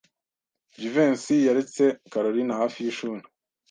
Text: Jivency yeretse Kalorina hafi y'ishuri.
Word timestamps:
Jivency 0.81 1.35
yeretse 1.45 1.83
Kalorina 2.11 2.53
hafi 2.61 2.77
y'ishuri. 2.81 3.21